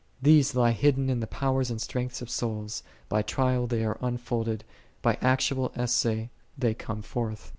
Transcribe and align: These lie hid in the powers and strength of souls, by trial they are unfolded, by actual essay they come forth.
These 0.19 0.55
lie 0.55 0.71
hid 0.71 0.97
in 0.97 1.19
the 1.19 1.27
powers 1.27 1.69
and 1.69 1.79
strength 1.79 2.23
of 2.23 2.29
souls, 2.31 2.81
by 3.07 3.21
trial 3.21 3.67
they 3.67 3.85
are 3.85 3.99
unfolded, 4.01 4.63
by 5.03 5.19
actual 5.21 5.71
essay 5.75 6.31
they 6.57 6.73
come 6.73 7.03
forth. 7.03 7.49